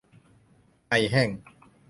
[0.89, 1.29] ไอแห้ง